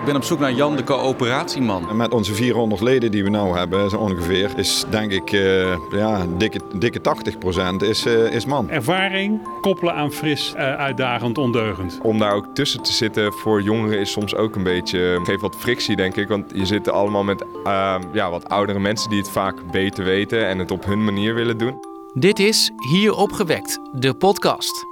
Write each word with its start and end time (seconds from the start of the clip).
Ik 0.00 0.06
ben 0.06 0.16
op 0.16 0.24
zoek 0.24 0.38
naar 0.38 0.52
Jan 0.52 0.76
de 0.76 0.84
coöperatieman. 0.84 1.88
En 1.88 1.96
met 1.96 2.12
onze 2.12 2.34
400 2.34 2.80
leden 2.80 3.10
die 3.10 3.24
we 3.24 3.30
nu 3.30 3.38
hebben, 3.38 3.90
zo 3.90 3.96
ongeveer, 3.96 4.50
is 4.56 4.84
denk 4.90 5.12
ik 5.12 5.32
eh, 5.32 5.76
ja, 5.90 6.26
dikke, 6.36 6.60
dikke 6.78 7.00
80% 7.00 7.76
is, 7.76 8.06
eh, 8.06 8.32
is 8.32 8.44
man. 8.44 8.70
Ervaring 8.70 9.40
koppelen 9.60 9.94
aan 9.94 10.12
fris, 10.12 10.54
eh, 10.54 10.74
uitdagend, 10.74 11.38
ondeugend. 11.38 11.98
Om 12.02 12.18
daar 12.18 12.32
ook 12.32 12.46
tussen 12.54 12.82
te 12.82 12.92
zitten 12.92 13.32
voor 13.32 13.62
jongeren 13.62 13.98
is 13.98 14.10
soms 14.10 14.34
ook 14.34 14.56
een 14.56 14.62
beetje... 14.62 15.20
geeft 15.22 15.40
wat 15.40 15.56
frictie, 15.56 15.96
denk 15.96 16.16
ik. 16.16 16.28
Want 16.28 16.50
je 16.54 16.66
zit 16.66 16.88
allemaal 16.88 17.24
met 17.24 17.44
uh, 17.64 17.94
ja, 18.12 18.30
wat 18.30 18.48
oudere 18.48 18.78
mensen 18.78 19.10
die 19.10 19.18
het 19.18 19.30
vaak 19.30 19.70
beter 19.70 20.04
weten... 20.04 20.46
en 20.46 20.58
het 20.58 20.70
op 20.70 20.84
hun 20.84 21.04
manier 21.04 21.34
willen 21.34 21.58
doen. 21.58 21.74
Dit 22.14 22.38
is 22.38 22.70
Hier 22.90 23.14
Opgewekt, 23.14 23.78
de 23.92 24.14
podcast. 24.14 24.89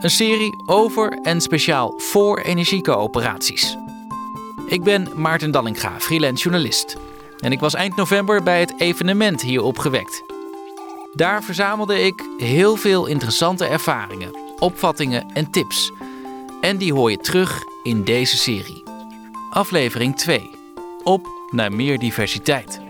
Een 0.00 0.10
serie 0.10 0.62
over 0.66 1.18
en 1.22 1.40
speciaal 1.40 1.94
voor 1.96 2.38
energiecoöperaties. 2.38 3.76
Ik 4.66 4.82
ben 4.82 5.08
Maarten 5.14 5.50
Dallinga, 5.50 6.00
freelance 6.00 6.42
journalist. 6.42 6.96
En 7.38 7.52
ik 7.52 7.60
was 7.60 7.74
eind 7.74 7.96
november 7.96 8.42
bij 8.42 8.60
het 8.60 8.74
evenement 8.80 9.42
Hier 9.42 9.62
Opgewekt. 9.62 10.22
Daar 11.12 11.42
verzamelde 11.42 12.00
ik 12.00 12.22
heel 12.38 12.76
veel 12.76 13.06
interessante 13.06 13.64
ervaringen, 13.66 14.36
opvattingen 14.58 15.30
en 15.32 15.50
tips. 15.50 15.92
En 16.60 16.76
die 16.76 16.94
hoor 16.94 17.10
je 17.10 17.18
terug 17.18 17.62
in 17.82 18.04
deze 18.04 18.36
serie. 18.36 18.82
Aflevering 19.50 20.16
2. 20.16 20.50
Op 21.02 21.26
naar 21.50 21.72
meer 21.72 21.98
diversiteit. 21.98 22.80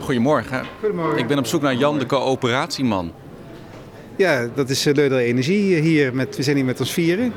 Goedemorgen. 0.00 0.66
Goedemorgen. 0.80 1.18
Ik 1.18 1.26
ben 1.26 1.38
op 1.38 1.46
zoek 1.46 1.62
naar 1.62 1.74
Jan 1.74 1.98
de 1.98 2.06
coöperatieman. 2.06 3.12
Ja, 4.16 4.48
dat 4.54 4.70
is 4.70 4.84
Leudal 4.84 5.18
Energie 5.18 5.80
hier. 5.80 6.14
Met, 6.14 6.36
we 6.36 6.42
zijn 6.42 6.56
hier 6.56 6.64
met 6.64 6.80
ons 6.80 6.92
vieren. 6.92 7.32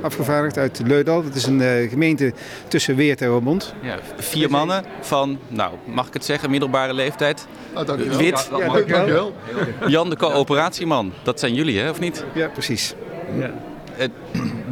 Afgevaardigd 0.00 0.58
uit 0.58 0.80
Leudal. 0.86 1.22
Dat 1.22 1.34
is 1.34 1.46
een 1.46 1.60
uh, 1.60 1.90
gemeente 1.90 2.32
tussen 2.68 2.96
Weert 2.96 3.20
en 3.20 3.28
Roermond. 3.28 3.74
Ja, 3.82 3.98
vier 4.16 4.50
mannen 4.50 4.84
van, 5.00 5.38
nou, 5.48 5.74
mag 5.84 6.06
ik 6.06 6.12
het 6.12 6.24
zeggen, 6.24 6.50
middelbare 6.50 6.94
leeftijd. 6.94 7.46
Oh, 7.74 7.86
dankjewel. 7.86 8.18
Wit. 8.18 8.50
Ja, 8.58 8.68
dankjewel. 8.68 9.34
Jan 9.86 10.10
de 10.10 10.16
coöperatieman. 10.16 11.12
Dat 11.22 11.40
zijn 11.40 11.54
jullie, 11.54 11.78
hè, 11.78 11.90
of 11.90 12.00
niet? 12.00 12.24
Ja, 12.34 12.48
precies. 12.48 12.94
Ja. 13.38 13.50
Uh, 13.98 14.06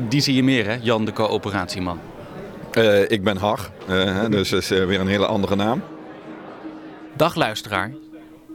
die 0.08 0.20
zie 0.20 0.34
je 0.34 0.42
meer, 0.42 0.66
hè? 0.66 0.76
Jan 0.80 1.04
de 1.04 1.12
coöperatieman. 1.12 2.00
Uh, 2.78 3.10
ik 3.10 3.24
ben 3.24 3.36
Har, 3.36 3.70
dus 4.30 4.48
dat 4.48 4.60
is 4.60 4.68
weer 4.68 5.00
een 5.00 5.08
hele 5.08 5.26
andere 5.26 5.56
naam. 5.56 5.82
Dag 7.16 7.34
luisteraar. 7.34 7.92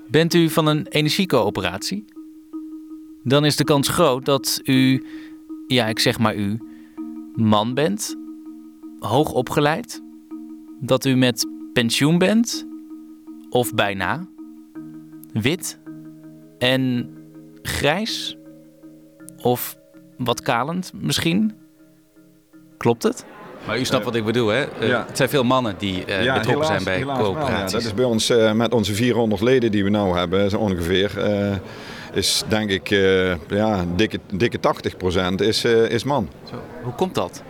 Bent 0.07 0.33
u 0.33 0.49
van 0.49 0.67
een 0.67 0.87
energiecoöperatie? 0.89 2.05
Dan 3.27 3.45
is 3.45 3.55
de 3.55 3.63
kans 3.63 3.87
groot 3.87 4.25
dat 4.25 4.59
u, 4.63 5.05
ja 5.67 5.87
ik 5.87 5.99
zeg 5.99 6.19
maar 6.19 6.35
u, 6.35 6.59
man 7.35 7.73
bent, 7.73 8.15
hoog 8.99 9.31
opgeleid, 9.31 10.01
dat 10.79 11.05
u 11.05 11.15
met 11.15 11.47
pensioen 11.73 12.17
bent, 12.17 12.67
of 13.49 13.73
bijna, 13.73 14.27
wit 15.33 15.79
en 16.57 17.09
grijs, 17.61 18.37
of 19.41 19.77
wat 20.17 20.41
kalend 20.41 20.91
misschien. 20.95 21.53
Klopt 22.77 23.03
het? 23.03 23.25
Maar 23.67 23.79
u 23.79 23.85
snapt 23.85 24.05
wat 24.05 24.15
ik 24.15 24.25
bedoel, 24.25 24.47
hè? 24.47 24.65
Uh, 24.81 24.87
ja. 24.87 25.05
Het 25.07 25.17
zijn 25.17 25.29
veel 25.29 25.43
mannen 25.43 25.75
die 25.77 26.07
uh, 26.07 26.23
ja, 26.23 26.33
betrokken 26.33 26.65
helaas, 26.65 26.83
zijn 26.83 27.05
bij 27.05 27.15
coöperaties. 27.15 27.71
Ja, 27.71 27.77
dat 27.77 27.81
is 27.81 27.93
bij 27.93 28.05
ons 28.05 28.33
met 28.53 28.73
onze 28.73 28.93
400 28.93 29.41
leden 29.41 29.71
die 29.71 29.83
we 29.83 29.89
nu 29.89 29.97
hebben, 29.97 30.49
zo 30.49 30.57
ongeveer. 30.57 31.11
Is 32.15 32.43
denk 32.47 32.69
ik, 32.69 32.87
ja, 33.47 33.85
dikke, 33.95 34.19
dikke 34.31 34.59
80% 35.31 35.35
is, 35.35 35.63
is 35.65 36.03
man. 36.03 36.29
Zo. 36.49 36.55
Hoe 36.83 36.93
komt 36.93 37.15
dat? 37.15 37.43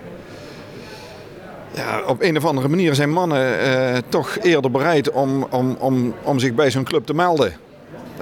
Ja, 1.76 2.02
op 2.08 2.22
een 2.22 2.38
of 2.38 2.46
andere 2.46 2.68
manier 2.68 2.96
zijn 2.96 3.12
mannen 3.12 4.04
toch 4.10 4.38
eerder 4.42 4.72
bereid 4.72 5.12
om, 5.12 5.44
om, 5.44 5.76
om, 5.80 6.14
om 6.24 6.40
zich 6.40 6.54
bij 6.54 6.72
zo'n 6.72 6.84
club 6.84 7.06
te 7.06 7.14
melden 7.14 7.54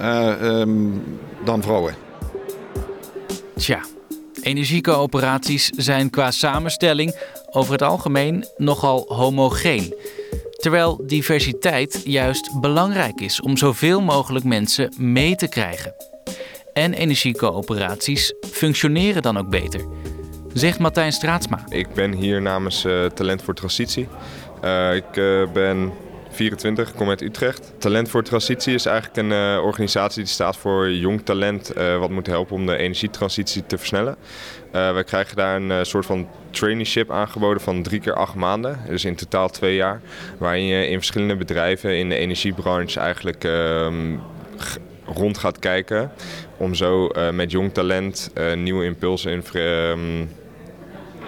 um, 0.02 1.04
dan 1.46 1.62
vrouwen. 1.62 1.96
Tja, 3.56 3.86
energiecoöperaties 4.42 5.70
zijn 5.70 6.10
qua 6.10 6.32
samenstelling 6.32 7.16
over 7.52 7.72
het 7.72 7.82
algemeen 7.82 8.46
nogal 8.58 9.06
homogeen. 9.08 9.94
Terwijl 10.52 11.02
diversiteit 11.06 12.02
juist 12.04 12.60
belangrijk 12.62 13.22
is 13.22 13.42
om 13.42 13.58
zoveel 13.58 14.02
mogelijk 14.02 14.46
mensen 14.46 14.94
mee 14.98 15.36
te 15.36 15.48
krijgen. 15.48 15.94
En 16.74 16.94
energiecoöperaties 16.94 18.34
functioneren 18.52 19.22
dan 19.22 19.38
ook 19.38 19.50
beter, 19.50 19.82
zegt 20.54 20.80
Martijn 20.80 21.12
Straatsma. 21.12 21.66
Ik 21.70 21.94
ben 21.94 22.12
hier 22.14 22.42
namens 22.42 22.86
uh, 22.86 23.06
Talent 23.06 23.44
voor 23.44 23.54
Transitie. 23.54 24.08
Uh, 24.64 24.96
ik 24.96 25.16
uh, 25.16 25.52
ben 25.52 25.92
24, 26.30 26.90
ik 26.90 26.96
kom 26.96 27.10
uit 27.10 27.22
Utrecht. 27.22 27.74
Talent 27.78 28.10
voor 28.10 28.24
Transitie 28.24 28.74
is 28.74 28.86
eigenlijk 28.86 29.18
een 29.18 29.60
organisatie 29.60 30.24
die 30.24 30.32
staat 30.32 30.58
voor 30.58 30.92
jong 30.92 31.22
talent 31.22 31.74
wat 32.00 32.10
moet 32.10 32.28
helpen 32.28 32.56
om 32.56 32.66
de 32.66 32.78
energietransitie 32.78 33.66
te 33.66 33.78
versnellen. 33.78 34.16
Uh, 34.76 34.94
wij 34.94 35.04
krijgen 35.04 35.36
daar 35.36 35.62
een 35.62 35.86
soort 35.86 36.06
van 36.06 36.28
traineeship 36.50 37.12
aangeboden 37.12 37.62
van 37.62 37.84
drie 37.84 38.00
keer 38.00 38.16
acht 38.16 38.36
maanden, 38.36 38.80
dus 38.88 39.06
in 39.06 39.16
totaal 39.16 39.50
twee 39.50 39.76
jaar, 39.76 40.02
waarin 40.38 40.66
je 40.66 40.88
in 40.88 40.98
verschillende 40.98 41.36
bedrijven 41.36 41.98
in 41.98 42.10
de 42.10 42.16
energiebranche 42.16 43.00
eigenlijk 43.00 43.44
um, 43.44 44.22
rond 45.06 45.38
gaat 45.38 45.60
kijken 45.60 46.12
om 46.58 46.76
zo 46.76 47.10
uh, 47.12 47.30
met 47.30 47.52
jong 47.52 47.74
talent 47.74 48.32
nieuwe 48.56 48.86
impulsen 48.86 49.32
in 49.32 49.62
um, 49.62 50.30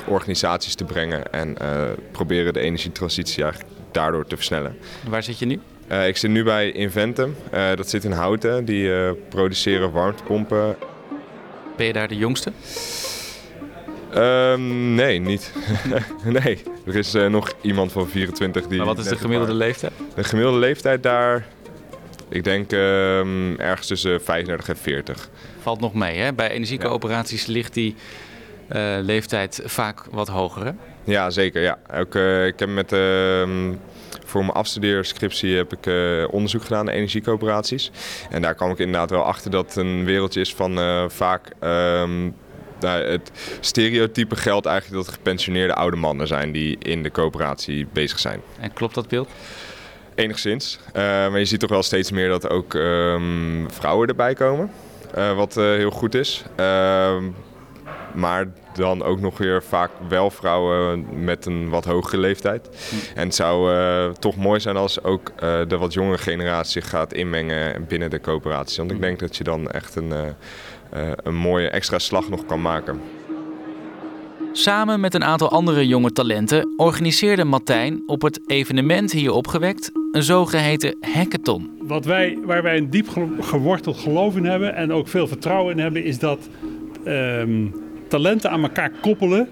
organisaties 0.07 0.75
te 0.75 0.83
brengen 0.83 1.31
en 1.31 1.57
proberen 2.11 2.53
de 2.53 2.59
energietransitie 2.59 3.43
eigenlijk 3.43 3.73
daardoor 3.91 4.25
te 4.27 4.35
versnellen. 4.35 4.77
Waar 5.07 5.23
zit 5.23 5.39
je 5.39 5.45
nu? 5.45 5.59
Uh, 5.91 6.07
ik 6.07 6.17
zit 6.17 6.31
nu 6.31 6.43
bij 6.43 6.71
Inventum. 6.71 7.35
Uh, 7.53 7.75
dat 7.75 7.89
zit 7.89 8.03
in 8.03 8.11
Houten. 8.11 8.65
Die 8.65 8.83
uh, 8.83 9.11
produceren 9.29 9.91
warmtepompen. 9.91 10.75
Ben 11.77 11.85
je 11.85 11.93
daar 11.93 12.07
de 12.07 12.17
jongste? 12.17 12.51
Um, 14.15 14.95
nee, 14.95 15.19
niet. 15.19 15.51
nee, 16.43 16.63
er 16.85 16.95
is 16.95 17.13
nog 17.13 17.53
iemand 17.61 17.91
van 17.91 18.07
24 18.07 18.67
die... 18.67 18.77
Maar 18.77 18.87
wat 18.87 18.97
is 18.97 19.07
de 19.07 19.15
gemiddelde 19.15 19.53
leeftijd? 19.53 19.93
De 20.15 20.23
gemiddelde 20.23 20.59
leeftijd 20.59 21.03
daar... 21.03 21.45
Ik 22.29 22.43
denk 22.43 22.71
um, 22.71 23.59
ergens 23.59 23.87
tussen 23.87 24.21
35 24.21 24.69
en 24.69 24.77
40. 24.77 25.29
Valt 25.61 25.79
nog 25.79 25.93
mee, 25.93 26.17
hè? 26.17 26.33
Bij 26.33 26.49
energiecoöperaties 26.49 27.45
ligt 27.45 27.73
die 27.73 27.95
leeftijd 29.01 29.61
vaak 29.65 30.05
wat 30.11 30.27
hoger, 30.27 30.65
hè? 30.65 30.71
Ja, 31.05 31.29
zeker. 31.29 31.61
Ja. 31.61 31.77
Ook, 31.93 32.15
uh, 32.15 32.45
ik 32.45 32.59
heb 32.59 32.69
met, 32.69 32.93
uh, 32.93 33.47
voor 34.25 34.41
mijn 34.41 34.57
afstudeerscriptie 34.57 35.55
heb 35.55 35.73
ik 35.73 35.85
uh, 35.85 36.27
onderzoek 36.31 36.61
gedaan 36.61 36.85
naar 36.85 36.93
energiecoöperaties. 36.93 37.91
En 38.29 38.41
daar 38.41 38.55
kwam 38.55 38.71
ik 38.71 38.79
inderdaad 38.79 39.09
wel 39.09 39.23
achter 39.23 39.51
dat 39.51 39.65
het 39.65 39.75
een 39.75 40.05
wereldje 40.05 40.41
is 40.41 40.53
van 40.53 40.79
vaak... 41.11 41.51
Um, 41.63 42.35
nou, 42.79 43.03
het 43.03 43.31
stereotype 43.59 44.35
geldt 44.35 44.65
eigenlijk 44.65 45.05
dat 45.05 45.13
gepensioneerde 45.13 45.73
oude 45.73 45.97
mannen 45.97 46.27
zijn 46.27 46.51
die 46.51 46.77
in 46.79 47.03
de 47.03 47.11
coöperatie 47.11 47.87
bezig 47.93 48.19
zijn. 48.19 48.41
En 48.59 48.73
klopt 48.73 48.95
dat 48.95 49.07
beeld? 49.07 49.29
Enigszins. 50.15 50.79
maar 50.93 51.39
je 51.39 51.45
ziet 51.45 51.59
toch 51.59 51.69
wel 51.69 51.83
steeds 51.83 52.11
meer 52.11 52.29
dat 52.29 52.49
ook 52.49 52.73
um, 52.73 53.65
vrouwen 53.71 54.07
erbij 54.07 54.33
komen. 54.33 54.71
wat 55.35 55.55
heel 55.55 55.91
goed 55.91 56.15
is. 56.15 56.43
Ehm, 56.55 57.23
maar 58.15 58.47
dan 58.73 59.03
ook 59.03 59.19
nog 59.19 59.37
weer 59.37 59.63
vaak 59.63 59.91
wel 60.09 60.29
vrouwen 60.29 61.05
met 61.23 61.45
een 61.45 61.69
wat 61.69 61.85
hogere 61.85 62.17
leeftijd. 62.17 62.69
En 63.15 63.25
het 63.25 63.35
zou 63.35 63.73
uh, 63.73 64.09
toch 64.09 64.35
mooi 64.35 64.59
zijn 64.59 64.77
als 64.77 65.03
ook 65.03 65.29
uh, 65.29 65.59
de 65.67 65.77
wat 65.77 65.93
jongere 65.93 66.17
generatie 66.17 66.81
zich 66.81 66.89
gaat 66.89 67.13
inmengen 67.13 67.85
binnen 67.87 68.09
de 68.09 68.21
coöperatie. 68.21 68.77
Want 68.77 68.91
ik 68.91 69.01
denk 69.01 69.19
dat 69.19 69.37
je 69.37 69.43
dan 69.43 69.71
echt 69.71 69.95
een, 69.95 70.09
uh, 70.09 71.11
een 71.23 71.35
mooie 71.35 71.69
extra 71.69 71.99
slag 71.99 72.29
nog 72.29 72.45
kan 72.45 72.61
maken. 72.61 73.01
Samen 74.51 74.99
met 74.99 75.13
een 75.13 75.23
aantal 75.23 75.49
andere 75.49 75.87
jonge 75.87 76.11
talenten 76.11 76.73
organiseerde 76.77 77.43
Martijn 77.43 78.03
op 78.05 78.21
het 78.21 78.39
evenement 78.45 79.11
hier 79.11 79.31
opgewekt 79.31 79.91
een 80.15 80.23
zogeheten 80.23 80.97
hackathon. 81.01 81.77
Wat 81.81 82.05
wij, 82.05 82.37
waar 82.43 82.63
wij 82.63 82.77
een 82.77 82.89
diep 82.89 83.07
geworteld 83.39 83.97
geloof 83.97 84.35
in 84.35 84.45
hebben 84.45 84.75
en 84.75 84.91
ook 84.91 85.07
veel 85.07 85.27
vertrouwen 85.27 85.73
in 85.73 85.79
hebben, 85.79 86.03
is 86.03 86.19
dat 86.19 86.49
um, 87.05 87.75
talenten 88.07 88.49
aan 88.49 88.63
elkaar 88.63 88.91
koppelen 89.01 89.49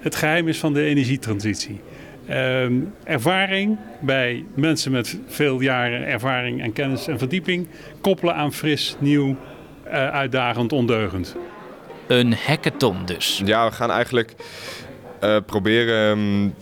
het 0.00 0.14
geheim 0.14 0.48
is 0.48 0.58
van 0.58 0.72
de 0.72 0.82
energietransitie. 0.82 1.80
Um, 2.30 2.92
ervaring 3.04 3.78
bij 4.00 4.44
mensen 4.54 4.92
met 4.92 5.18
veel 5.26 5.60
jaren 5.60 6.06
ervaring 6.06 6.62
en 6.62 6.72
kennis 6.72 7.06
en 7.06 7.18
verdieping 7.18 7.68
koppelen 8.00 8.34
aan 8.34 8.52
fris, 8.52 8.96
nieuw, 8.98 9.36
uh, 9.86 9.92
uitdagend, 10.08 10.72
ondeugend. 10.72 11.36
Een 12.06 12.34
hackathon 12.46 12.96
dus. 13.04 13.42
Ja, 13.44 13.68
we 13.68 13.72
gaan 13.72 13.90
eigenlijk 13.90 14.34
uh, 15.24 15.36
proberen 15.46 16.18
um, 16.18 16.54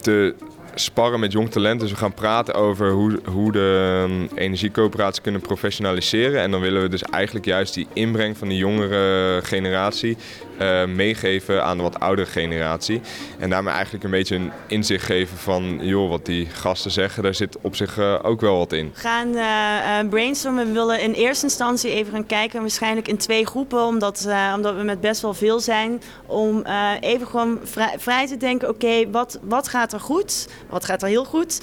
te 0.00 0.34
sparren 0.74 1.20
met 1.20 1.32
jong 1.32 1.50
talent. 1.50 1.80
Dus 1.80 1.90
we 1.90 1.96
gaan 1.96 2.14
praten 2.14 2.54
over 2.54 2.90
hoe, 2.90 3.18
hoe 3.24 3.52
de 3.52 4.06
um, 4.08 4.28
energiecoöperaties 4.34 5.20
kunnen 5.20 5.40
professionaliseren. 5.40 6.40
En 6.40 6.50
dan 6.50 6.60
willen 6.60 6.82
we 6.82 6.88
dus 6.88 7.02
eigenlijk 7.02 7.44
juist 7.44 7.74
die 7.74 7.86
inbreng 7.92 8.36
van 8.36 8.48
die 8.48 8.58
jongere 8.58 9.40
generatie 9.42 10.16
eh, 10.58 10.84
meegeven 10.84 11.64
aan 11.64 11.76
de 11.76 11.82
wat 11.82 12.00
oudere 12.00 12.28
generatie. 12.28 13.00
En 13.38 13.50
daarmee 13.50 13.72
eigenlijk 13.74 14.04
een 14.04 14.10
beetje 14.10 14.36
een 14.36 14.52
inzicht 14.66 15.04
geven 15.04 15.36
van, 15.36 15.78
joh, 15.80 16.08
wat 16.10 16.26
die 16.26 16.46
gasten 16.46 16.90
zeggen, 16.90 17.22
daar 17.22 17.34
zit 17.34 17.58
op 17.60 17.76
zich 17.76 17.98
uh, 17.98 18.18
ook 18.22 18.40
wel 18.40 18.58
wat 18.58 18.72
in. 18.72 18.90
We 18.94 19.00
gaan 19.00 19.28
uh, 19.28 20.10
brainstormen. 20.10 20.66
We 20.66 20.72
willen 20.72 21.00
in 21.00 21.12
eerste 21.12 21.44
instantie 21.44 21.90
even 21.90 22.12
gaan 22.12 22.26
kijken, 22.26 22.60
waarschijnlijk 22.60 23.08
in 23.08 23.16
twee 23.16 23.46
groepen, 23.46 23.84
omdat, 23.84 24.28
omdat 24.54 24.76
we 24.76 24.82
met 24.82 25.00
best 25.00 25.22
wel 25.22 25.34
veel 25.34 25.60
zijn. 25.60 26.02
Om 26.26 26.64
even 27.00 27.26
gewoon 27.26 27.58
vrij, 27.62 27.94
vrij 27.98 28.26
te 28.26 28.36
denken, 28.36 28.68
oké, 28.68 29.10
wat, 29.10 29.38
wat 29.42 29.68
gaat 29.68 29.92
er 29.92 30.00
goed? 30.00 30.48
Wat 30.68 30.84
gaat 30.84 31.02
er 31.02 31.08
heel 31.08 31.24
goed? 31.24 31.60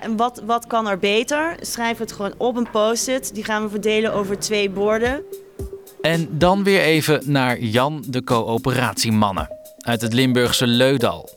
en 0.00 0.16
wat, 0.16 0.42
wat 0.46 0.66
kan 0.66 0.88
er 0.88 0.98
beter? 0.98 1.56
Schrijf 1.60 1.98
het 1.98 2.12
gewoon 2.12 2.34
op 2.36 2.56
een 2.56 2.70
post-it. 2.70 3.34
Die 3.34 3.44
gaan 3.44 3.62
we 3.62 3.68
verdelen 3.68 4.12
over 4.12 4.38
twee 4.38 4.70
borden. 4.70 5.43
En 6.04 6.28
dan 6.30 6.64
weer 6.64 6.80
even 6.80 7.22
naar 7.26 7.58
Jan 7.58 8.04
de 8.08 8.24
coöperatiemannen 8.24 9.48
uit 9.78 10.00
het 10.00 10.12
Limburgse 10.12 10.66
Leudal. 10.66 11.28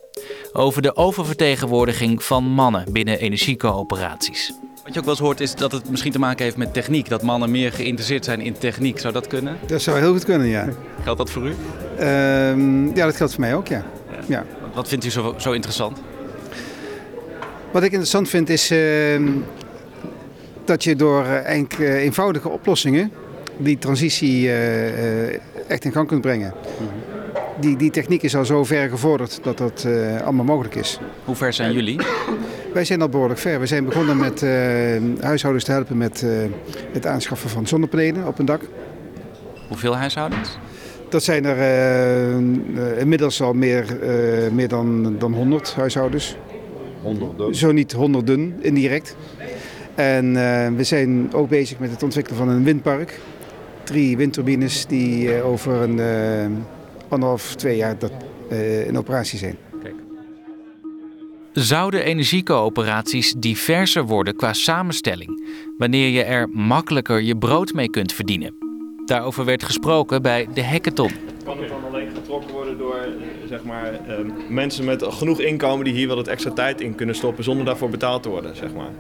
Over 0.54 0.82
de 0.82 0.96
oververtegenwoordiging 0.96 2.24
van 2.24 2.44
mannen 2.44 2.92
binnen 2.92 3.20
energiecoöperaties. 3.20 4.54
Wat 4.84 4.94
je 4.94 5.00
ook 5.00 5.06
wel 5.06 5.14
eens 5.14 5.24
hoort 5.24 5.40
is 5.40 5.56
dat 5.56 5.72
het 5.72 5.90
misschien 5.90 6.12
te 6.12 6.20
maken 6.20 6.44
heeft 6.44 6.58
met 6.58 6.74
techniek. 6.74 7.10
Dat 7.10 7.22
mannen 7.22 7.52
meer 7.52 7.72
geïnteresseerd 7.72 8.26
zijn 8.26 8.42
in 8.42 8.58
techniek. 8.58 9.00
Zou 9.00 9.14
dat 9.14 9.28
kunnen? 9.28 9.58
Dat 9.68 9.82
zou 9.82 10.00
heel 10.00 10.12
goed 10.12 10.26
kunnen, 10.26 10.48
ja. 10.48 10.68
Geldt 11.04 11.20
dat 11.20 11.30
voor 11.30 11.48
u? 11.48 11.56
Uh, 12.00 12.96
ja, 12.96 13.06
dat 13.06 13.16
geldt 13.16 13.34
voor 13.34 13.42
mij 13.42 13.56
ook, 13.56 13.68
ja. 13.68 13.86
ja. 14.12 14.20
ja. 14.28 14.46
Wat 14.74 14.88
vindt 14.88 15.06
u 15.06 15.10
zo, 15.10 15.36
zo 15.38 15.52
interessant? 15.52 15.98
Wat 17.72 17.84
ik 17.84 17.92
interessant 17.92 18.30
vind 18.30 18.50
is 18.50 18.72
uh, 18.72 19.30
dat 20.66 20.84
je 20.84 20.96
door 20.96 21.26
uh, 21.26 22.04
eenvoudige 22.04 22.50
oplossingen 22.50 23.12
die 23.58 23.78
transitie 23.78 24.44
uh, 24.44 25.34
echt 25.70 25.86
in 25.86 25.92
gang 25.92 26.08
kunt 26.08 26.22
brengen. 26.22 26.54
Die, 27.60 27.78
die 27.78 27.92
techniek 27.92 28.24
is 28.24 28.36
al 28.36 28.46
zo 28.46 28.64
ver 28.64 28.90
gevorderd 28.90 29.40
dat 29.44 29.58
dat 29.58 29.84
uh, 29.88 30.22
allemaal 30.22 30.46
mogelijk 30.46 30.76
is. 30.76 31.00
Hoe 31.26 31.36
ver 31.36 31.54
zijn 31.54 31.74
jullie? 31.74 32.00
Wij 32.74 32.86
zijn 32.86 33.02
al 33.02 33.10
behoorlijk 33.10 33.40
ver. 33.40 33.60
We 33.60 33.66
zijn 33.66 33.86
begonnen 33.86 34.18
met 34.18 34.42
huishoudens 35.22 35.66
te 35.66 35.72
helpen 35.72 35.98
met 35.98 36.26
het 36.94 37.06
aanschaffen 37.06 37.50
van 37.50 37.68
zonnepanelen 37.68 38.28
op 38.28 38.40
een 38.40 38.46
dak. 38.46 38.62
Hoeveel 39.68 39.96
huishoudens? 39.96 40.58
Dat 41.10 41.24
zijn 41.24 41.46
er 41.46 43.00
inmiddels 43.00 43.42
al 43.42 43.54
meer, 43.54 43.98
meer 44.52 44.68
dan, 44.68 45.16
dan 45.18 45.34
100 45.34 45.74
huishoudens. 45.74 46.36
Honderden? 47.02 47.56
Zo 47.56 47.72
niet 47.72 47.92
honderden 47.92 48.56
indirect. 48.60 49.16
En 49.96 50.34
we 50.76 50.84
zijn 50.84 51.34
ook 51.34 51.50
bezig 51.50 51.80
met 51.80 51.92
het 51.92 52.04
ontwikkelen 52.04 52.38
van 52.38 52.50
een 52.50 52.64
windpark 52.64 53.20
drie 53.88 54.18
windturbines 54.18 54.86
die 54.86 55.36
uh, 55.36 55.46
over 55.46 55.74
een 55.74 55.98
uh, 55.98 56.58
anderhalf, 57.08 57.56
twee 57.56 57.78
jaar 57.78 58.00
dat, 58.00 58.12
uh, 58.52 58.88
in 58.88 58.98
operatie 58.98 59.40
zijn. 59.40 59.58
Kijk. 59.84 59.96
Zouden 61.54 62.04
energiecoöperaties 62.04 63.34
diverser 63.38 64.06
worden 64.06 64.36
qua 64.36 64.54
samenstelling, 64.54 65.44
wanneer 65.78 66.10
je 66.10 66.24
er 66.24 66.50
makkelijker 66.50 67.22
je 67.22 67.38
brood 67.38 67.74
mee 67.74 67.90
kunt 67.90 68.14
verdienen? 68.14 68.54
Daarover 69.06 69.46
werd 69.46 69.64
gesproken 69.64 70.22
bij 70.22 70.48
de 70.54 70.66
hackathon. 70.66 71.12
Kan 71.44 71.60
het 71.60 71.70
dan 71.70 71.86
alleen 71.86 72.10
getrokken 72.16 72.52
worden 72.52 72.78
door 72.78 73.08
zeg 73.48 73.64
maar, 73.64 73.94
ehm, 74.08 74.30
mensen 74.50 74.86
met 74.86 75.04
genoeg 75.04 75.40
inkomen 75.40 75.86
die 75.86 75.94
hier 75.94 76.08
wel 76.08 76.18
het 76.18 76.28
extra 76.28 76.52
tijd 76.52 76.82
in 76.82 76.96
kunnen 76.96 77.16
stoppen 77.16 77.44
zonder 77.44 77.66
daarvoor 77.66 77.90
betaald 77.90 78.24
te 78.24 78.30
worden? 78.30 78.56
Zeg 78.56 78.74
maar? 78.74 78.92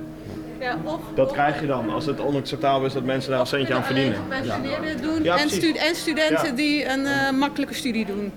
Ja, 0.60 0.78
of, 0.84 1.00
dat 1.16 1.32
krijg 1.32 1.62
je 1.62 1.68
dan 1.68 1.90
als 1.90 2.06
het 2.06 2.20
onacceptabel 2.20 2.86
is 2.86 2.94
dat 2.94 3.04
mensen 3.04 3.32
daar 3.32 3.40
een 3.40 3.48
centje 3.48 3.74
aan 3.74 3.84
verdienen. 3.84 4.16
Gepensioneerden 4.16 5.02
doen 5.02 5.24
ja, 5.24 5.40
en, 5.40 5.50
stu 5.50 5.72
en, 5.72 5.96
studenten 5.96 6.56
die 6.56 6.90
een 6.90 7.00
uh, 7.00 7.32
makkelijke 7.32 7.74
studie 7.74 8.06
doen. 8.06 8.32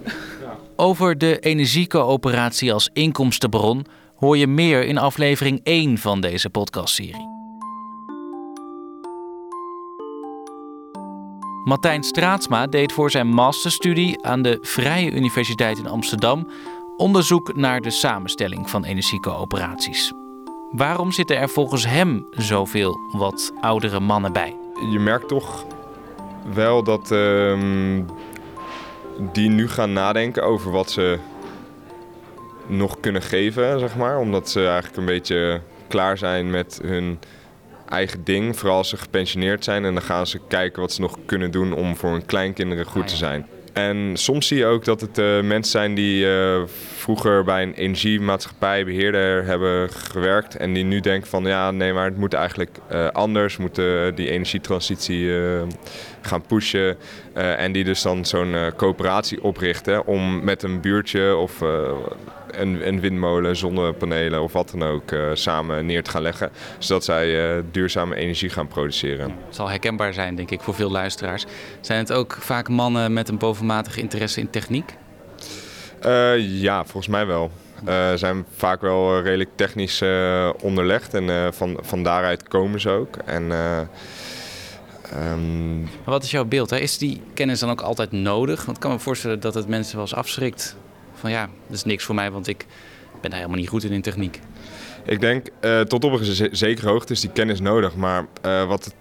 Over 0.76 1.19
de 1.19 1.38
energiecoöperatie 1.38 2.72
als 2.72 2.90
inkomstenbron 2.93 3.87
hoor 4.17 4.37
je 4.37 4.46
meer 4.46 4.84
in 4.84 4.99
aflevering 4.99 5.61
1 5.62 5.99
van 5.99 6.20
deze 6.20 6.50
podcastserie. 6.50 7.28
Martijn 11.64 12.02
Straatsma 12.02 12.67
deed 12.67 12.93
voor 12.93 13.11
zijn 13.11 13.26
masterstudie 13.26 14.25
aan 14.25 14.43
de 14.43 14.58
Vrije 14.61 15.11
Universiteit 15.11 15.78
in 15.78 15.87
Amsterdam 15.87 16.49
onderzoek 16.96 17.56
naar 17.56 17.81
de 17.81 17.90
samenstelling 17.90 18.70
van 18.70 18.84
energiecoöperaties. 18.84 20.12
Waarom 20.70 21.12
zitten 21.12 21.37
er 21.37 21.49
volgens 21.49 21.87
hem 21.87 22.26
zoveel 22.31 22.96
wat 23.12 23.52
oudere 23.61 24.00
mannen 24.00 24.32
bij? 24.32 24.56
Je 24.90 24.99
merkt 24.99 25.28
toch 25.28 25.64
wel 26.55 26.82
dat 26.82 27.11
uh, 27.11 27.58
die 29.32 29.49
nu 29.49 29.69
gaan 29.69 29.93
nadenken 29.93 30.43
over 30.43 30.70
wat 30.70 30.90
ze 30.90 31.19
nog 32.67 33.00
kunnen 33.00 33.22
geven, 33.22 33.78
zeg 33.78 33.96
maar. 33.96 34.19
Omdat 34.19 34.50
ze 34.50 34.64
eigenlijk 34.67 34.96
een 34.96 35.05
beetje 35.05 35.61
klaar 35.88 36.19
zijn 36.19 36.50
met 36.50 36.81
hun 36.82 37.19
eigen 37.88 38.25
ding. 38.25 38.58
Vooral 38.58 38.76
als 38.76 38.88
ze 38.88 38.96
gepensioneerd 38.96 39.64
zijn. 39.64 39.84
En 39.84 39.94
dan 39.94 40.02
gaan 40.02 40.26
ze 40.26 40.40
kijken 40.49 40.81
wat 40.81 40.93
ze 40.93 41.00
nog 41.00 41.19
kunnen 41.26 41.50
doen 41.50 41.72
om 41.72 41.96
voor 41.96 42.11
hun 42.11 42.26
kleinkinderen 42.26 42.87
goed 42.87 43.08
te 43.08 43.17
zijn. 43.17 43.46
En 43.72 44.11
soms 44.17 44.46
zie 44.46 44.58
je 44.58 44.64
ook 44.64 44.84
dat 44.84 45.00
het 45.00 45.19
uh, 45.19 45.40
mensen 45.40 45.70
zijn 45.70 45.94
die 45.94 46.25
uh, 46.25 46.62
vroeger 46.96 47.44
bij 47.44 47.62
een 47.62 47.75
energiemaatschappij, 47.75 48.84
beheerder 48.84 49.44
hebben 49.44 49.90
gewerkt. 49.90 50.56
En 50.56 50.72
die 50.72 50.84
nu 50.84 51.00
denken 51.00 51.28
van 51.28 51.44
ja, 51.44 51.70
nee, 51.70 51.93
maar 51.93 52.05
het 52.05 52.17
moet 52.17 52.34
eigenlijk 52.34 52.78
uh, 52.93 53.08
anders. 53.08 53.56
We 53.56 53.62
moeten 53.62 54.14
die 54.14 54.31
energietransitie 54.31 55.31
gaan 56.20 56.43
pushen. 56.43 56.96
en 57.34 57.72
die 57.72 57.84
dus 57.84 58.02
dan 58.02 58.25
zo'n 58.25 58.55
coöperatie 58.76 59.43
oprichten 59.43 60.06
om 60.06 60.44
met 60.44 60.62
een 60.62 60.81
buurtje 60.81 61.37
of 61.37 61.61
een, 61.61 62.87
een, 62.87 63.00
windmolen, 63.00 63.56
zonnepanelen 63.56 64.43
of 64.43 64.52
wat 64.52 64.70
dan 64.70 64.88
ook 64.88 65.14
samen 65.32 65.87
neer 65.87 66.02
te 66.02 66.11
gaan 66.11 66.22
leggen. 66.22 66.50
Zodat 66.78 67.05
zij 67.05 67.62
duurzame 67.70 68.14
energie 68.14 68.50
gaan 68.50 68.69
produceren. 68.69 69.31
Het 69.46 69.55
zal 69.55 69.69
herkenbaar 69.69 70.12
zijn, 70.12 70.34
denk 70.34 70.50
ik, 70.50 70.61
voor 70.61 70.75
veel 70.75 70.90
luisteraars. 70.90 71.44
Zijn 71.81 71.99
het 71.99 72.12
ook 72.12 72.37
vaak 72.40 72.69
mannen 72.69 73.12
met 73.12 73.28
een 73.28 73.38
interesse 73.97 74.41
in 74.41 74.51
techniek? 74.51 74.95
Uh, 76.07 76.39
ja, 76.39 76.83
volgens 76.83 77.09
mij 77.09 77.27
wel. 77.27 77.51
Uh, 77.89 78.15
zijn 78.15 78.45
vaak 78.57 78.81
wel 78.81 79.21
redelijk 79.21 79.51
technisch 79.55 80.03
onderlegd 80.61 81.15
en 81.15 81.55
van, 81.55 81.79
van 81.81 82.03
daaruit 82.03 82.49
komen 82.49 82.81
ze 82.81 82.89
ook. 82.89 83.17
En, 83.17 83.53
um... 85.17 85.89
Wat 86.05 86.23
is 86.23 86.31
jouw 86.31 86.45
beeld? 86.45 86.71
Hè? 86.71 86.79
Is 86.79 86.99
die 86.99 87.23
kennis 87.35 87.61
dan 87.61 87.71
ook 87.71 87.81
altijd 87.81 88.12
nodig? 88.12 88.65
Want 88.65 88.77
ik 88.77 88.83
kan 88.83 88.93
me 88.93 88.99
voorstellen 88.99 89.41
dat 89.41 89.55
het 89.55 89.69
mensen 89.69 89.95
wel 89.95 90.05
eens 90.05 90.15
afschrikt. 90.15 90.77
Van 91.15 91.31
ja, 91.31 91.49
dat 91.67 91.77
is 91.77 91.84
niks 91.84 92.05
voor 92.05 92.15
mij, 92.15 92.31
want 92.31 92.46
ik 92.46 92.67
ben 93.20 93.31
daar 93.31 93.39
helemaal 93.39 93.61
niet 93.61 93.69
goed 93.69 93.84
in 93.84 93.93
in 93.93 94.03
techniek. 94.03 94.41
Ik 95.05 95.20
denk 95.20 95.46
tot 95.89 96.05
op 96.05 96.13
een 96.13 96.49
zekere 96.53 96.89
hoogte 96.89 97.13
is 97.13 97.20
die 97.20 97.31
kennis 97.31 97.61
nodig. 97.61 97.94
Maar 97.94 98.27
wat 98.43 98.94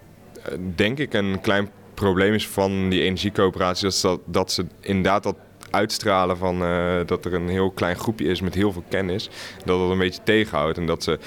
denk 0.75 0.97
ik 0.97 1.13
een 1.13 1.41
klein 1.41 1.69
probleem 1.99 2.33
is 2.33 2.47
van 2.47 2.89
die 2.89 3.01
energiecoöperatie, 3.01 3.91
dat, 4.01 4.19
dat 4.25 4.51
ze 4.51 4.65
inderdaad 4.81 5.23
dat 5.23 5.35
uitstralen 5.69 6.37
van 6.37 6.63
uh, 6.63 6.95
dat 7.05 7.25
er 7.25 7.33
een 7.33 7.49
heel 7.49 7.71
klein 7.71 7.95
groepje 7.95 8.25
is 8.25 8.41
met 8.41 8.55
heel 8.55 8.71
veel 8.71 8.83
kennis. 8.89 9.29
Dat 9.65 9.79
dat 9.79 9.89
een 9.89 9.97
beetje 9.97 10.23
tegenhoudt 10.23 10.77
en 10.77 10.85
dat 10.85 11.03
ze 11.03 11.19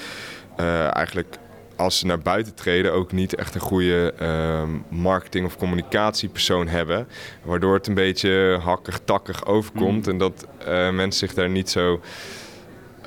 uh, 0.59 0.95
eigenlijk 0.95 1.37
als 1.75 1.99
ze 1.99 2.05
naar 2.05 2.19
buiten 2.19 2.55
treden 2.55 2.93
ook 2.93 3.11
niet 3.11 3.35
echt 3.35 3.55
een 3.55 3.61
goede 3.61 4.13
uh, 4.21 4.63
marketing- 4.89 5.45
of 5.45 5.57
communicatiepersoon 5.57 6.67
hebben. 6.67 7.07
Waardoor 7.43 7.73
het 7.73 7.87
een 7.87 7.93
beetje 7.93 8.59
hakkig-takkig 8.63 9.45
overkomt 9.45 10.05
mm. 10.05 10.11
en 10.11 10.17
dat 10.17 10.47
mensen 10.91 11.27
zich 11.27 11.33
daar 11.33 11.49
niet 11.49 11.69
zo 11.69 12.01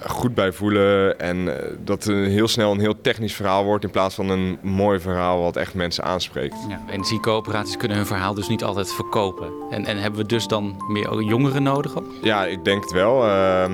goed 0.06 0.34
bij 0.34 0.52
voelen. 0.52 1.18
En 1.18 1.58
eh, 1.58 1.72
dat 1.84 2.04
het 2.04 2.16
heel 2.28 2.48
snel 2.48 2.72
een 2.72 2.80
heel 2.80 3.00
technisch 3.00 3.34
verhaal 3.34 3.64
wordt 3.64 3.84
in 3.84 3.90
plaats 3.90 4.14
van 4.14 4.28
een 4.28 4.58
mooi 4.62 5.00
verhaal 5.00 5.42
wat 5.42 5.56
echt 5.56 5.74
mensen 5.74 6.04
aanspreekt. 6.04 6.56
Ja, 6.68 6.80
energiecoöperaties 6.90 7.76
kunnen 7.76 7.96
hun 7.96 8.06
verhaal 8.06 8.34
dus 8.34 8.48
niet 8.48 8.64
altijd 8.64 8.92
verkopen. 8.92 9.52
En, 9.70 9.84
en 9.84 9.96
hebben 9.96 10.20
we 10.20 10.26
dus 10.26 10.46
dan 10.46 10.82
meer 10.88 11.22
jongeren 11.22 11.62
nodig? 11.62 11.96
Op? 11.96 12.04
Ja, 12.22 12.44
ik 12.44 12.64
denk 12.64 12.82
het 12.82 12.92
wel. 12.92 13.26
Uh, 13.26 13.64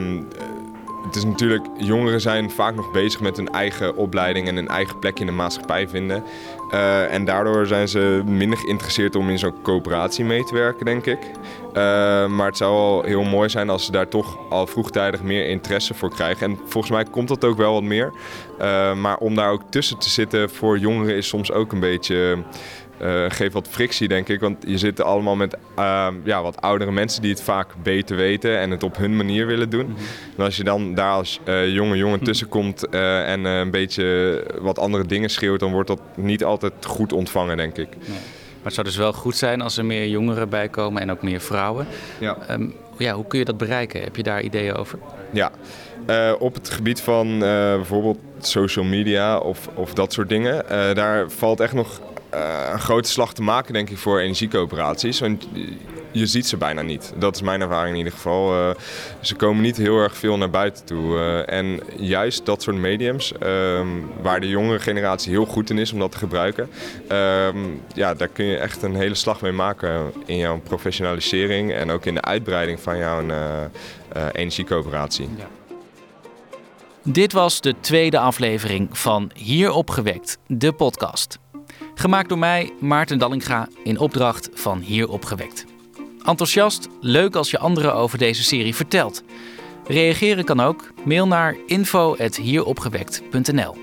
het 1.13 1.23
is 1.23 1.31
natuurlijk, 1.31 1.67
jongeren 1.77 2.21
zijn 2.21 2.51
vaak 2.51 2.75
nog 2.75 2.91
bezig 2.91 3.21
met 3.21 3.37
hun 3.37 3.49
eigen 3.49 3.97
opleiding 3.97 4.49
en 4.49 4.55
hun 4.55 4.69
eigen 4.69 4.99
plek 4.99 5.21
in 5.21 5.27
de 5.27 5.33
maatschappij 5.33 5.89
vinden. 5.89 6.25
Uh, 6.71 7.13
en 7.13 7.25
daardoor 7.25 7.67
zijn 7.67 7.89
ze 7.89 8.23
minder 8.27 8.59
geïnteresseerd 8.59 9.17
om 9.17 9.31
in 9.31 9.39
zo'n 9.39 9.63
coöperatie 9.63 10.25
mee 10.25 10.45
te 10.45 10.55
werken, 10.55 10.85
denk 10.85 11.07
ik. 11.07 11.19
Uh, 11.19 11.75
maar 12.27 12.47
het 12.47 12.57
zou 12.57 12.75
wel 12.75 13.03
heel 13.03 13.23
mooi 13.23 13.49
zijn 13.49 13.71
als 13.71 13.85
ze 13.85 13.93
daar 13.93 14.09
toch 14.09 14.39
al 14.51 14.67
vroegtijdig 14.67 15.23
meer 15.23 15.49
interesse 15.49 15.95
voor 15.95 16.11
krijgen. 16.11 16.51
En 16.51 16.59
volgens 16.67 16.93
mij 16.93 17.05
komt 17.05 17.29
dat 17.29 17.45
ook 17.45 17.57
wel 17.57 17.73
wat 17.73 17.83
meer. 17.83 18.13
Uh, 18.61 18.95
maar 18.95 19.17
om 19.17 19.35
daar 19.35 19.51
ook 19.51 19.63
tussen 19.71 19.99
te 19.99 20.11
zitten 20.11 20.51
voor 20.51 20.79
jongeren 20.79 21.17
is 21.17 21.29
soms 21.29 21.53
ook 21.53 21.73
een 21.73 21.81
beetje 21.81 22.39
uh, 23.03 23.25
geeft 23.29 23.53
wat 23.53 23.69
frictie, 23.69 24.09
denk 24.09 24.29
ik. 24.29 24.41
Want 24.41 24.65
je 24.67 24.79
zit 24.79 25.01
allemaal 25.03 25.37
met 25.37 25.57
uh, 25.79 26.07
ja, 26.25 26.43
wat 26.43 26.61
oudere 26.61 26.93
mensen 26.93 27.23
die 27.23 27.31
het 27.31 27.43
vaak 27.43 27.69
beter 27.83 28.17
weten 28.17 28.59
en 28.59 28.71
het 28.71 28.83
op 28.83 28.97
hun 28.97 29.17
manier 29.17 29.47
willen 29.47 29.71
doen. 29.71 29.87
Mm 29.87 29.95
-hmm. 29.95 30.05
En 30.37 30.45
als 30.45 30.57
je 30.57 30.65
dan 30.65 30.95
daar 30.95 31.13
als 31.13 31.41
uh, 31.45 31.75
jonge 31.75 31.97
jongen 31.97 32.17
mhm. 32.17 32.25
tussen 32.25 32.49
komt 32.49 32.87
uh, 32.91 33.31
en 33.33 33.45
een 33.45 33.71
beetje 33.71 34.45
wat 34.61 34.79
andere 34.79 35.07
dingen 35.07 35.31
schreeuwt, 35.31 35.61
dan 35.61 35.73
wordt 35.73 35.89
dat 35.89 36.01
niet 36.15 36.45
altijd 36.45 36.73
goed 36.87 37.13
ontvangen, 37.13 37.57
denk 37.57 37.77
ik. 37.77 37.89
Nee. 38.07 38.19
het 38.63 38.75
zou 38.75 38.87
dus 38.87 38.97
wel 38.97 39.13
goed 39.13 39.37
zijn 39.37 39.61
als 39.61 39.77
er 39.77 39.85
meer 39.85 40.09
jongeren 40.09 40.49
bij 40.49 40.69
komen 40.69 41.03
en 41.03 41.11
ook 41.11 41.23
meer 41.23 41.41
vrouwen. 41.41 41.87
Ja. 42.19 42.39
Ehm, 42.49 42.67
ja, 42.99 43.15
hoe 43.15 43.27
kun 43.27 43.39
je 43.39 43.45
dat 43.45 43.57
bereiken? 43.57 44.03
Heb 44.03 44.17
je 44.17 44.23
daar 44.23 44.43
ideeën 44.43 44.75
over? 44.75 44.99
Ja, 45.31 45.51
uh, 46.07 46.33
op 46.39 46.55
het 46.55 46.71
gebied 46.71 47.01
van 47.01 47.33
uh, 47.33 47.41
bijvoorbeeld 47.75 48.19
social 48.41 48.85
media 48.85 49.39
of, 49.39 49.69
of 49.75 49.95
dat 49.95 50.13
soort 50.13 50.29
dingen, 50.29 50.65
uh, 50.65 50.95
daar 50.95 51.31
valt 51.31 51.61
echt 51.61 51.73
nog 51.73 52.01
een 52.73 52.81
grote 52.81 53.09
slag 53.09 53.35
te 53.35 53.43
maken, 53.43 53.73
denk 53.73 53.91
ik, 53.91 53.99
voor 53.99 54.21
energiecoöperaties. 54.21 55.21
Want 55.21 55.49
je 56.11 56.27
ziet 56.27 56.47
ze 56.47 56.57
bijna 56.57 56.83
niet. 56.83 57.13
Dat 57.17 57.35
is 57.35 57.43
mijn 57.43 57.61
ervaring 57.61 57.91
in 57.91 57.97
ieder 57.97 58.13
geval. 58.13 58.75
ze 59.21 59.35
komen 59.35 59.63
niet 59.63 59.77
heel 59.77 59.99
erg 59.99 60.17
veel 60.17 60.37
naar 60.37 60.51
buiten 60.51 60.85
toe. 60.85 61.19
en 61.47 61.81
juist 61.97 62.47
dat 62.47 62.63
soort 62.63 62.77
mediums, 62.77 63.33
um, 63.43 64.11
waar 64.23 64.41
de 64.41 64.49
jongere 64.49 64.79
generatie 64.79 65.31
heel 65.31 65.47
goed 65.47 65.71
in 65.71 65.79
is 65.79 65.93
om 65.93 65.99
dat 65.99 66.13
te 66.13 66.19
gebruiken, 66.19 66.71
um, 67.09 67.81
ja, 67.95 68.15
daar 68.15 68.29
kun 68.29 68.45
je 68.45 68.57
echt 68.57 68.83
een 68.83 68.95
hele 68.95 69.15
slag 69.15 69.41
mee 69.41 69.53
maken 69.53 70.13
in 70.27 70.37
jouw 70.37 70.61
professionalisering 70.61 71.73
en 71.73 71.91
ook 71.91 72.07
in 72.07 72.15
de 72.15 72.23
uitbreiding 72.23 72.81
van 72.81 72.99
jouw 72.99 73.23
energiecoöperatie. 74.33 75.29
Ja. 75.39 75.49
Dit 77.05 77.33
was 77.33 77.61
de 77.61 77.75
tweede 77.81 78.19
aflevering 78.19 78.99
van 78.99 79.31
Hier 79.35 79.71
opgewekt, 79.71 80.39
de 80.47 80.73
podcast. 80.73 81.39
Gemaakt 82.03 82.29
door 82.29 82.39
mij, 82.39 82.73
Maarten 82.79 83.19
Dallinga, 83.19 83.69
in 83.85 83.99
opdracht 83.99 84.49
van 84.53 84.81
Hier 84.81 85.09
opgewekt. 85.09 85.65
Enthousiast, 86.25 86.89
leuk 87.01 87.37
als 87.37 87.51
je 87.51 87.59
anderen 87.59 87.95
over 87.95 88.19
deze 88.19 88.43
serie 88.43 88.75
vertelt. 88.75 89.23
Reageren 89.87 90.45
kan 90.45 90.61
ook. 90.61 90.93
Mail 91.05 91.27
naar 91.27 91.57
info.hieropgewekt.nl 91.67 93.77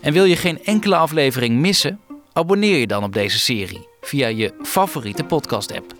En 0.00 0.12
wil 0.12 0.24
je 0.24 0.36
geen 0.36 0.64
enkele 0.64 0.96
aflevering 0.96 1.58
missen? 1.58 2.00
Abonneer 2.32 2.78
je 2.78 2.86
dan 2.86 3.04
op 3.04 3.12
deze 3.12 3.38
serie 3.38 3.88
via 4.00 4.26
je 4.26 4.54
favoriete 4.62 5.24
podcast-app. 5.24 5.94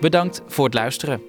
Bedankt 0.00 0.42
voor 0.46 0.64
het 0.64 0.74
luisteren. 0.74 1.20